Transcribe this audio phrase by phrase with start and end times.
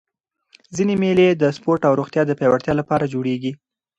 [0.75, 3.51] ځيني مېلې د سپورټ او روغتیا د پیاوړتیا له پاره جوړېږي.